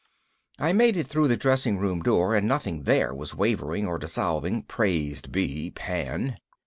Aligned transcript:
I 0.57 0.73
made 0.73 0.97
it 0.97 1.05
through 1.05 1.27
the 1.27 1.37
dressing 1.37 1.77
room 1.77 2.01
door 2.01 2.33
and 2.33 2.47
nothing 2.47 2.85
there 2.85 3.13
was 3.13 3.35
wavering 3.35 3.85
or 3.85 3.99
dissolving, 3.99 4.63
praised 4.63 5.31
be 5.31 5.69
Pan. 5.69 6.37